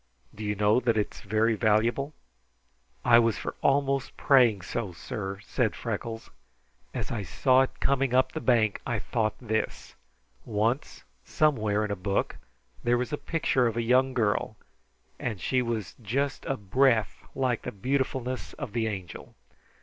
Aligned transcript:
"Do 0.33 0.43
you 0.43 0.55
know 0.55 0.79
that 0.79 0.97
it 0.97 1.13
is 1.13 1.21
very 1.21 1.53
valuable?" 1.55 2.15
"I 3.05 3.19
was 3.19 3.37
for 3.37 3.53
almost 3.61 4.17
praying 4.17 4.63
so, 4.63 4.93
sir," 4.93 5.37
said 5.43 5.75
Freckles. 5.75 6.31
"As 6.91 7.11
I 7.11 7.21
saw 7.21 7.61
it 7.61 7.79
coming 7.79 8.11
up 8.15 8.31
the 8.31 8.41
bank 8.41 8.81
I 8.83 8.97
thought 8.97 9.35
this: 9.39 9.93
Once 10.43 11.03
somewhere 11.23 11.85
in 11.85 11.91
a 11.91 11.95
book 11.95 12.37
there 12.83 12.97
was 12.97 13.13
a 13.13 13.15
picture 13.15 13.67
of 13.67 13.77
a 13.77 13.83
young 13.83 14.15
girl, 14.15 14.57
and 15.19 15.39
she 15.39 15.61
was 15.61 15.93
just 16.01 16.47
a 16.47 16.57
breath 16.57 17.23
like 17.35 17.61
the 17.61 17.71
beautifulness 17.71 18.53
of 18.53 18.73
the 18.73 18.87
Angel. 18.87 19.35